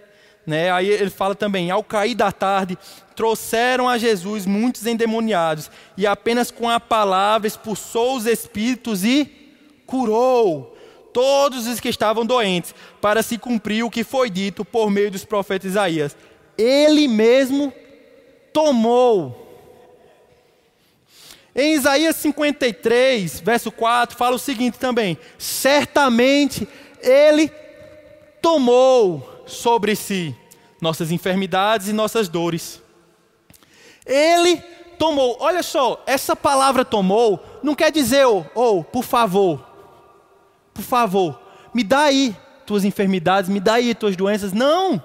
[0.47, 2.77] né, aí ele fala também: ao cair da tarde,
[3.15, 9.55] trouxeram a Jesus muitos endemoniados, e apenas com a palavra expulsou os espíritos e
[9.87, 10.76] curou
[11.17, 15.25] todos os que estavam doentes, para se cumprir o que foi dito por meio dos
[15.25, 16.15] profetas Isaías.
[16.59, 17.73] Ele mesmo
[18.53, 19.43] tomou.
[21.55, 26.69] Em Isaías 53, verso 4, fala o seguinte também: certamente
[27.01, 27.51] ele
[28.43, 30.37] tomou sobre si
[30.83, 32.83] nossas enfermidades e nossas dores.
[34.05, 34.59] Ele
[34.99, 39.66] tomou, olha só, essa palavra tomou não quer dizer, ou oh, oh, por favor,
[40.77, 41.41] por favor,
[41.75, 42.37] me dá aí
[42.67, 44.53] tuas enfermidades, me dá aí tuas doenças.
[44.53, 45.03] Não.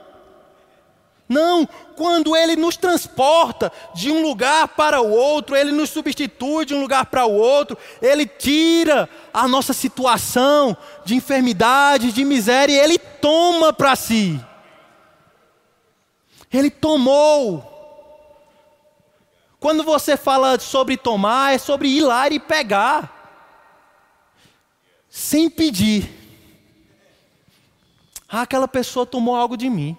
[1.29, 6.75] Não, quando Ele nos transporta de um lugar para o outro, Ele nos substitui de
[6.75, 12.79] um lugar para o outro, Ele tira a nossa situação de enfermidade, de miséria, e
[12.79, 14.37] Ele toma para si.
[16.51, 17.65] Ele tomou.
[19.57, 23.20] Quando você fala sobre tomar, é sobre ir lá e pegar,
[25.11, 26.09] sem pedir.
[28.27, 29.95] Ah, aquela pessoa tomou algo de mim.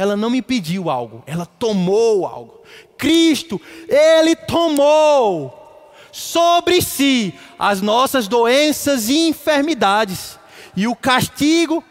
[0.00, 2.62] ela não me pediu algo, ela tomou algo.
[2.96, 10.38] Cristo, ele tomou sobre si as nossas doenças e enfermidades.
[10.74, 11.84] E o castigo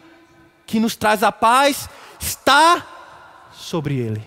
[0.66, 2.84] que nos traz a paz está
[3.52, 4.24] sobre ele.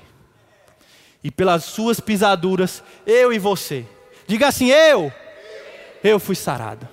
[1.21, 3.85] E pelas suas pisaduras, eu e você.
[4.25, 5.11] Diga assim: eu,
[6.03, 6.87] eu fui sarado.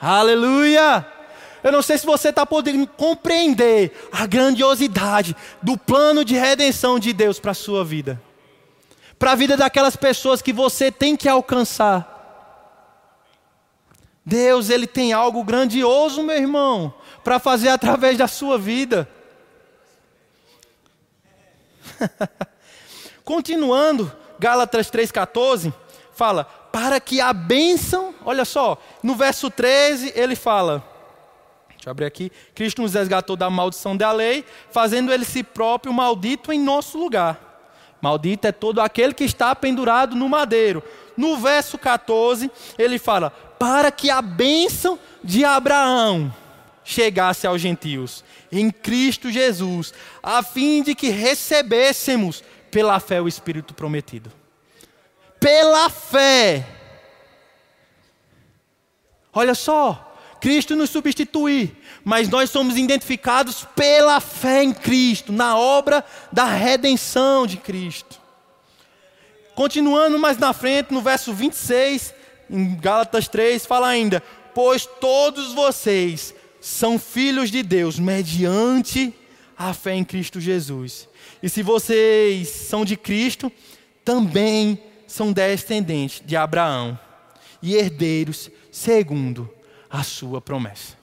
[0.00, 1.06] Aleluia!
[1.62, 7.12] Eu não sei se você está podendo compreender a grandiosidade do plano de redenção de
[7.12, 8.20] Deus para a sua vida,
[9.18, 12.10] para a vida daquelas pessoas que você tem que alcançar.
[14.24, 19.08] Deus, Ele tem algo grandioso, meu irmão, para fazer através da sua vida.
[23.24, 25.72] Continuando, Gálatas 3,14
[26.12, 30.90] fala: para que a bênção, olha só, no verso 13 ele fala
[31.82, 32.30] Deixa eu abrir aqui.
[32.54, 37.52] Cristo nos resgatou da maldição da lei, fazendo ele si próprio maldito em nosso lugar.
[38.00, 40.80] Maldito é todo aquele que está pendurado no madeiro.
[41.16, 46.32] No verso 14, ele fala: Para que a bênção de Abraão
[46.84, 53.74] chegasse aos gentios, em Cristo Jesus, a fim de que recebêssemos pela fé o Espírito
[53.74, 54.30] prometido.
[55.42, 56.64] Pela fé.
[59.32, 66.04] Olha só, Cristo nos substitui, mas nós somos identificados pela fé em Cristo, na obra
[66.30, 68.20] da redenção de Cristo.
[69.54, 72.14] Continuando mais na frente, no verso 26,
[72.48, 74.22] em Gálatas 3, fala ainda:
[74.54, 79.12] Pois todos vocês são filhos de Deus, mediante
[79.58, 81.08] a fé em Cristo Jesus.
[81.42, 83.50] E se vocês são de Cristo,
[84.04, 84.80] também
[85.12, 86.98] são descendentes de Abraão
[87.60, 89.52] e herdeiros segundo
[89.90, 90.96] a sua promessa.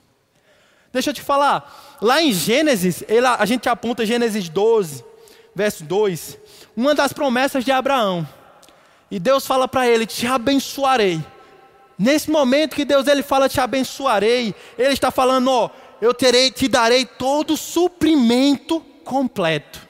[0.92, 3.04] Deixa eu te falar, lá em Gênesis,
[3.38, 5.04] a gente aponta Gênesis 12,
[5.54, 6.38] verso 2,
[6.76, 8.28] uma das promessas de Abraão.
[9.08, 11.24] E Deus fala para ele: Te abençoarei.
[11.96, 16.66] Nesse momento que Deus ele fala te abençoarei, ele está falando, ó, eu terei, te
[16.66, 19.86] darei todo o suprimento completo.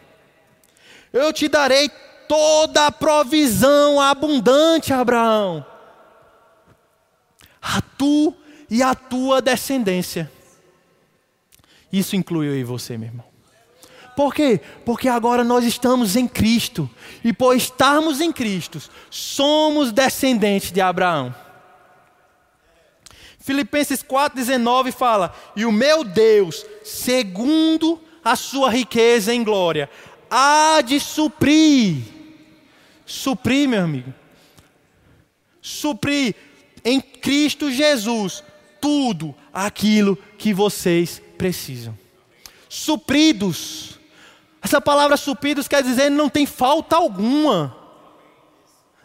[1.13, 1.89] Eu te darei
[2.31, 5.67] toda a provisão abundante, Abraão.
[7.61, 8.33] A tu
[8.71, 10.31] e a tua descendência.
[11.93, 13.27] Isso inclui eu e você, meu irmão.
[14.15, 14.61] Por quê?
[14.85, 16.89] Porque agora nós estamos em Cristo.
[17.25, 21.35] E por estarmos em Cristo, somos descendentes de Abraão.
[23.41, 29.91] Filipenses 4,19 fala: E o meu Deus, segundo a sua riqueza em glória,
[30.31, 32.20] há de suprir.
[33.11, 34.15] Suprir, meu amigo.
[35.61, 36.33] Suprir
[36.85, 38.45] em Cristo Jesus
[38.81, 41.99] tudo aquilo que vocês precisam.
[42.69, 43.99] Supridos.
[44.63, 47.77] Essa palavra supridos quer dizer não tem falta alguma.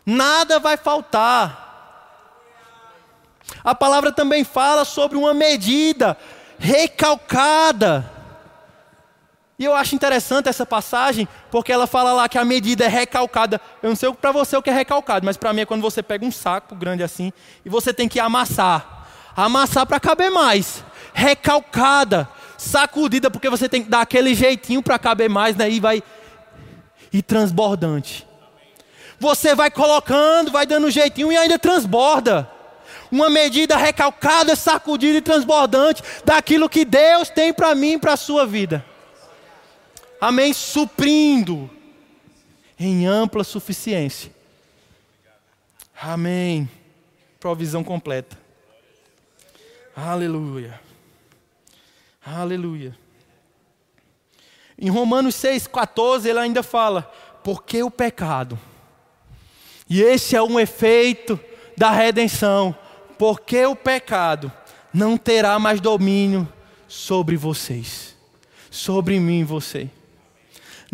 [0.05, 1.63] Nada vai faltar.
[3.63, 6.15] A palavra também fala sobre uma medida
[6.59, 8.11] recalcada.
[9.57, 13.59] E eu acho interessante essa passagem, porque ela fala lá que a medida é recalcada.
[13.81, 16.03] Eu não sei para você o que é recalcado, mas para mim é quando você
[16.03, 17.31] pega um saco grande assim
[17.63, 19.07] e você tem que amassar.
[19.35, 20.83] Amassar para caber mais.
[21.13, 22.27] Recalcada,
[22.57, 25.69] sacudida, porque você tem que dar aquele jeitinho para caber mais, né?
[25.69, 26.03] E vai.
[27.13, 28.27] E transbordante.
[29.17, 32.49] Você vai colocando, vai dando jeitinho e ainda transborda.
[33.09, 38.17] Uma medida recalcada, sacudida e transbordante daquilo que Deus tem para mim e para a
[38.17, 38.83] sua vida
[40.19, 41.69] amém, suprindo
[42.79, 44.31] em ampla suficiência.
[45.99, 46.69] Amém.
[47.39, 48.37] Provisão completa.
[49.95, 50.79] Aleluia.
[52.25, 52.97] Aleluia.
[54.77, 57.03] Em Romanos 6,14 ele ainda fala:
[57.43, 58.59] porque o pecado.
[59.89, 61.39] E esse é um efeito
[61.77, 62.75] da redenção.
[63.17, 64.51] Porque o pecado
[64.93, 66.51] não terá mais domínio
[66.87, 68.13] sobre vocês,
[68.69, 69.89] sobre mim e você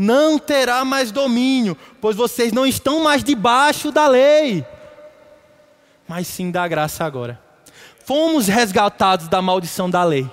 [0.02, 4.66] não terá mais domínio, pois vocês não estão mais debaixo da lei,
[6.08, 7.40] mas sim da graça agora.
[8.04, 10.28] Fomos resgatados da maldição da lei.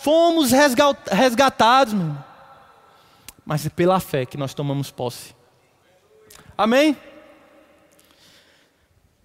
[0.00, 2.24] Fomos resgatados, meu irmão.
[3.44, 5.34] mas é pela fé que nós tomamos posse.
[6.56, 6.96] Amém?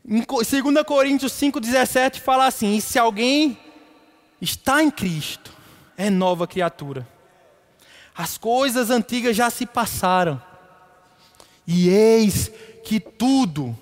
[0.06, 3.58] Em 2 Coríntios 5,17 fala assim: E se alguém
[4.42, 5.54] está em Cristo,
[5.96, 7.15] é nova criatura.
[8.18, 10.42] As coisas antigas já se passaram.
[11.68, 12.52] E eis
[12.84, 13.76] que tudo,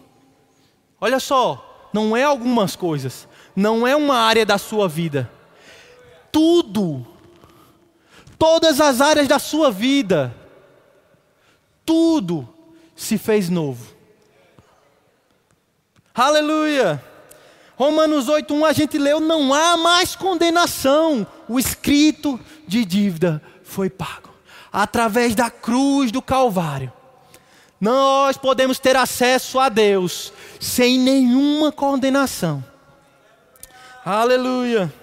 [0.99, 5.29] olha só, não é algumas coisas, não é uma área da sua vida,
[6.31, 7.05] tudo,
[8.39, 10.33] todas as áreas da sua vida,
[11.85, 12.47] tudo
[12.95, 13.93] se fez novo.
[16.15, 17.03] Aleluia!
[17.75, 23.41] Romanos 8:1 a gente leu, não há mais condenação, o escrito de dívida
[23.73, 24.29] foi pago
[24.71, 26.93] através da cruz do Calvário.
[27.81, 32.63] Nós podemos ter acesso a Deus sem nenhuma condenação.
[34.05, 34.93] Aleluia.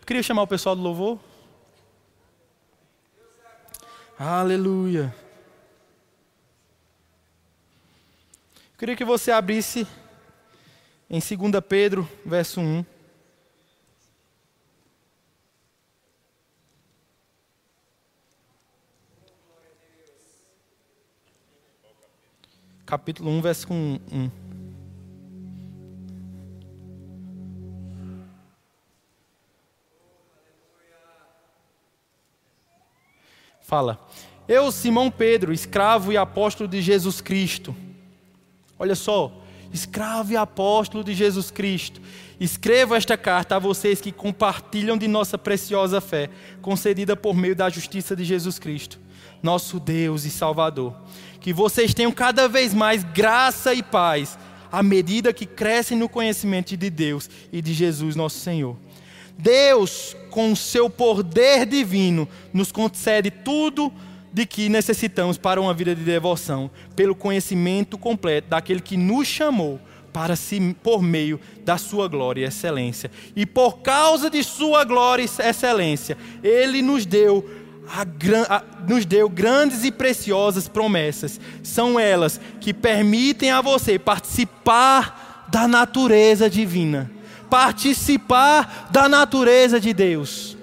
[0.00, 1.18] Eu queria chamar o pessoal do louvor.
[4.18, 5.14] Aleluia.
[8.72, 9.86] Eu queria que você abrisse
[11.10, 12.84] em 2 Pedro, verso 1.
[22.90, 24.30] Capítulo 1, verso 1.
[33.60, 34.04] Fala,
[34.48, 37.76] eu, Simão Pedro, escravo e apóstolo de Jesus Cristo.
[38.76, 39.40] Olha só,
[39.72, 42.00] escravo e apóstolo de Jesus Cristo.
[42.40, 46.28] Escrevo esta carta a vocês que compartilham de nossa preciosa fé,
[46.60, 48.98] concedida por meio da justiça de Jesus Cristo,
[49.42, 50.94] nosso Deus e Salvador
[51.40, 54.38] que vocês tenham cada vez mais graça e paz,
[54.70, 58.76] à medida que crescem no conhecimento de Deus e de Jesus, nosso Senhor.
[59.36, 63.90] Deus, com o seu poder divino, nos concede tudo
[64.32, 69.80] de que necessitamos para uma vida de devoção, pelo conhecimento completo daquele que nos chamou
[70.12, 73.10] para si por meio da sua glória e excelência.
[73.34, 77.48] E por causa de sua glória e excelência, ele nos deu
[77.92, 81.40] a, a, nos deu grandes e preciosas promessas.
[81.62, 87.10] São elas que permitem a você participar da natureza divina,
[87.48, 90.56] participar da natureza de Deus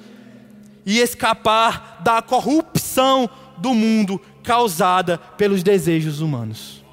[0.85, 6.83] e escapar da corrupção do mundo causada pelos desejos humanos.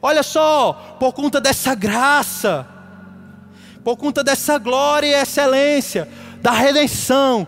[0.00, 2.66] Olha só, por conta dessa graça,
[3.84, 6.08] por conta dessa glória e excelência,
[6.40, 7.46] da redenção,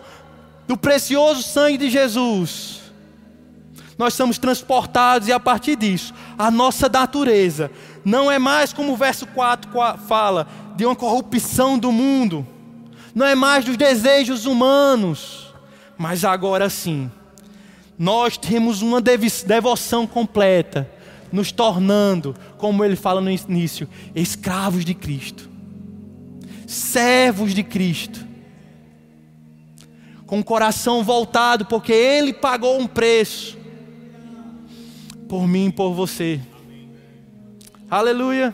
[0.67, 2.81] do precioso sangue de Jesus,
[3.97, 7.71] nós somos transportados e a partir disso, a nossa natureza
[8.03, 9.71] não é mais como o verso 4
[10.07, 12.45] fala, de uma corrupção do mundo,
[13.13, 15.53] não é mais dos desejos humanos,
[15.97, 17.09] Mas agora sim,
[17.97, 20.89] nós temos uma devoção completa,
[21.31, 25.49] nos tornando, como ele fala no início, escravos de Cristo,
[26.67, 28.24] servos de Cristo,
[30.25, 33.57] com o coração voltado, porque Ele pagou um preço
[35.27, 36.39] por mim e por você.
[37.89, 38.53] Aleluia.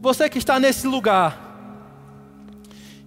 [0.00, 1.48] Você que está nesse lugar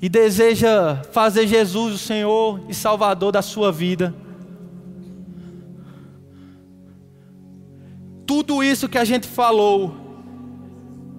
[0.02, 4.14] e deseja fazer Jesus o Senhor e Salvador da sua vida,
[8.26, 9.96] tudo isso que a gente falou,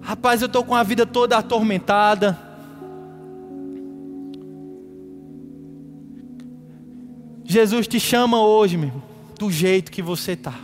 [0.01, 2.54] rapaz, eu estou com a vida toda atormentada.
[7.45, 9.01] Jesus te chama hoje, meu,
[9.39, 10.55] do jeito que você está.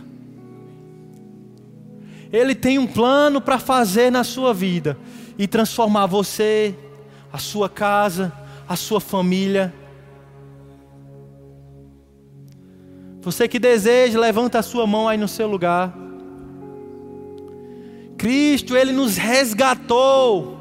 [2.32, 4.98] Ele tem um plano para fazer na sua vida
[5.38, 6.74] e transformar você,
[7.32, 8.32] a sua casa,
[8.68, 9.72] a sua família.
[13.20, 15.94] Você que deseja, levanta a sua mão aí no seu lugar.
[18.16, 20.58] Cristo, Ele nos resgatou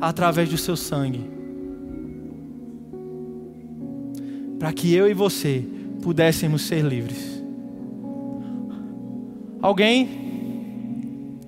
[0.00, 1.30] através do seu sangue,
[4.58, 5.64] para que eu e você
[6.02, 7.42] pudéssemos ser livres.
[9.60, 11.38] Alguém?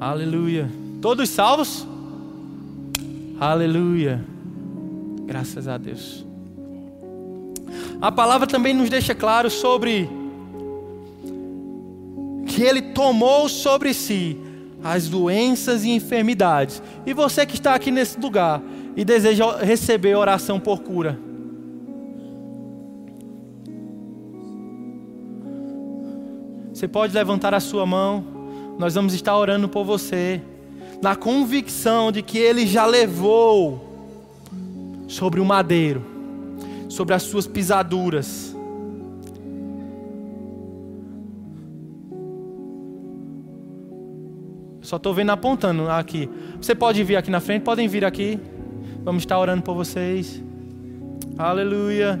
[0.00, 0.70] Aleluia.
[1.00, 1.86] Todos salvos?
[3.38, 4.24] Aleluia.
[5.26, 6.24] Graças a Deus.
[8.00, 10.08] A palavra também nos deixa claro sobre
[12.46, 14.36] que ele tomou sobre si
[14.82, 16.82] as doenças e enfermidades.
[17.04, 18.62] E você que está aqui nesse lugar
[18.96, 21.18] e deseja receber oração por cura,
[26.80, 28.24] Você pode levantar a sua mão,
[28.78, 30.40] nós vamos estar orando por você,
[31.02, 33.84] na convicção de que Ele já levou
[35.06, 36.02] sobre o madeiro,
[36.88, 38.56] sobre as suas pisaduras.
[44.80, 46.30] Só estou vendo apontando aqui.
[46.58, 48.40] Você pode vir aqui na frente, podem vir aqui.
[49.04, 50.42] Vamos estar orando por vocês.
[51.36, 52.18] Aleluia.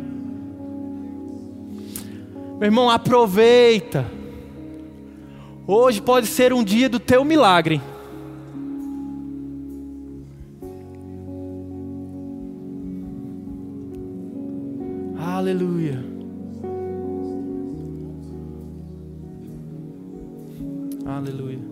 [2.58, 4.19] Meu irmão, aproveita.
[5.72, 7.80] Hoje pode ser um dia do teu milagre.
[15.16, 16.04] Aleluia.
[21.06, 21.69] Aleluia.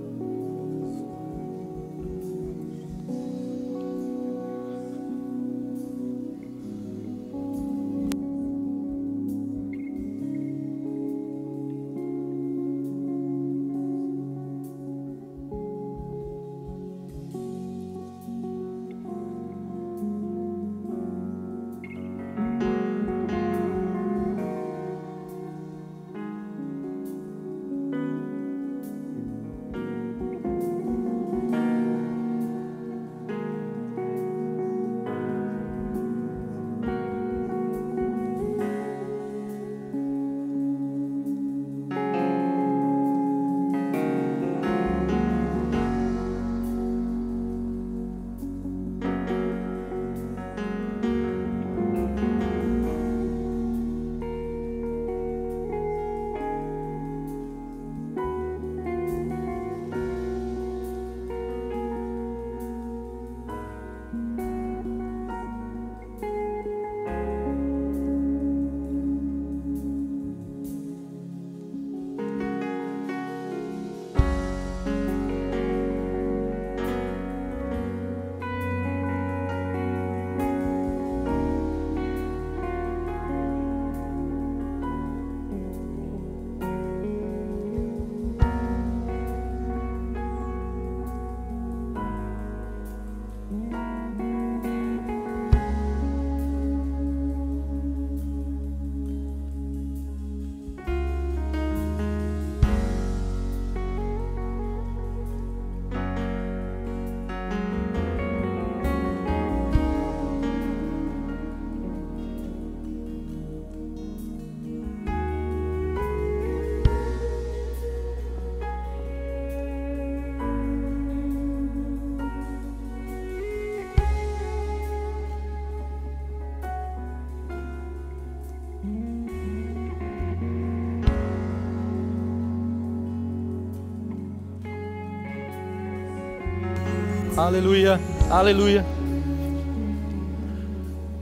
[137.38, 138.84] Aleluia, aleluia.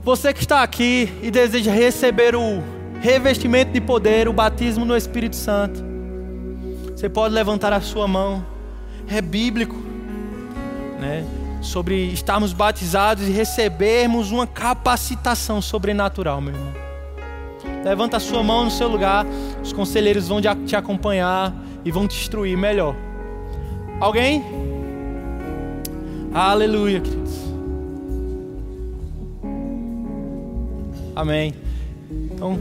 [0.03, 2.63] Você que está aqui e deseja receber o
[2.99, 5.85] revestimento de poder, o batismo no Espírito Santo,
[6.89, 8.43] você pode levantar a sua mão.
[9.07, 9.75] É bíblico,
[10.99, 11.23] né?
[11.61, 16.73] Sobre estarmos batizados e recebermos uma capacitação sobrenatural, meu irmão.
[17.83, 19.23] Levanta a sua mão no seu lugar,
[19.61, 21.53] os conselheiros vão te acompanhar
[21.85, 22.95] e vão te instruir melhor.
[23.99, 24.56] Alguém?
[26.39, 27.33] Aleluia, queridos.
[31.15, 31.51] Amém.
[32.11, 32.59] Então.